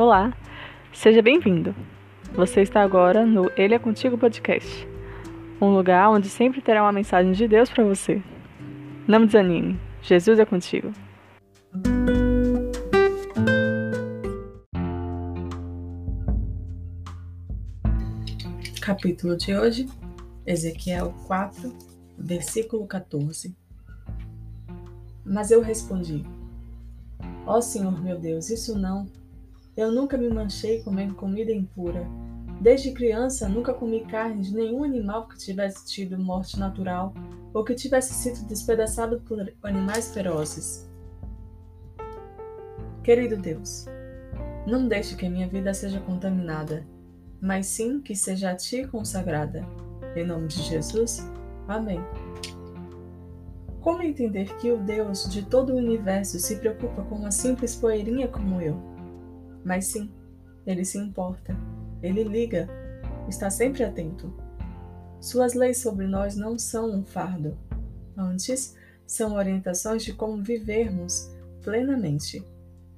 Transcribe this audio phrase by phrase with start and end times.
[0.00, 0.34] Olá,
[0.94, 1.74] seja bem-vindo.
[2.32, 4.88] Você está agora no Ele é Contigo Podcast,
[5.60, 8.22] um lugar onde sempre terá uma mensagem de Deus para você.
[9.06, 10.90] Não desanime, Jesus é contigo.
[18.80, 19.86] Capítulo de hoje,
[20.46, 21.76] Ezequiel 4,
[22.16, 23.54] versículo 14.
[25.26, 26.24] Mas eu respondi:
[27.44, 29.06] Ó oh, Senhor meu Deus, isso não.
[29.76, 32.06] Eu nunca me manchei comendo comida impura.
[32.60, 37.14] Desde criança nunca comi carne de nenhum animal que tivesse tido morte natural
[37.54, 40.90] ou que tivesse sido despedaçado por animais ferozes.
[43.02, 43.86] Querido Deus,
[44.66, 46.86] não deixe que a minha vida seja contaminada,
[47.40, 49.66] mas sim que seja a Ti consagrada.
[50.14, 51.26] Em nome de Jesus,
[51.66, 52.00] amém.
[53.80, 58.28] Como entender que o Deus de todo o universo se preocupa com uma simples poeirinha
[58.28, 58.99] como eu?
[59.64, 60.10] Mas sim,
[60.66, 61.56] ele se importa,
[62.02, 62.68] ele liga,
[63.28, 64.32] está sempre atento.
[65.20, 67.56] Suas leis sobre nós não são um fardo.
[68.16, 71.30] Antes, são orientações de como vivermos
[71.62, 72.44] plenamente,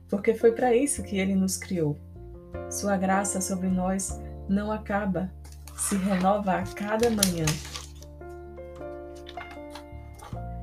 [0.09, 1.97] porque foi para isso que ele nos criou.
[2.71, 5.33] Sua graça sobre nós não acaba,
[5.77, 7.47] se renova a cada manhã.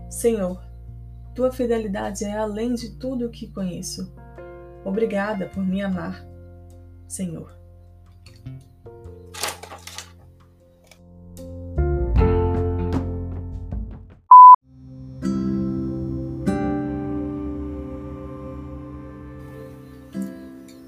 [0.10, 0.62] Senhor,
[1.34, 4.14] tua fidelidade é além de tudo o que conheço.
[4.84, 6.26] Obrigada por me amar,
[7.08, 7.60] Senhor.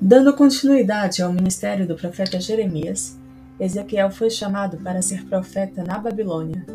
[0.04, 3.18] Dando continuidade ao ministério do profeta Jeremias,
[3.58, 6.66] Ezequiel foi chamado para ser profeta na Babilônia,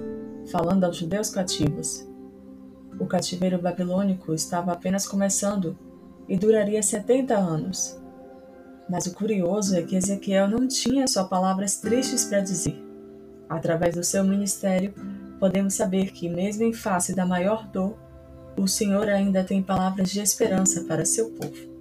[0.50, 2.06] falando aos judeus cativos.
[2.98, 5.76] O cativeiro babilônico estava apenas começando
[6.28, 8.00] e duraria 70 anos.
[8.88, 12.80] Mas o curioso é que Ezequiel não tinha só palavras tristes para dizer.
[13.48, 14.94] Através do seu ministério,
[15.38, 17.96] podemos saber que, mesmo em face da maior dor,
[18.56, 21.76] o Senhor ainda tem palavras de esperança para seu povo.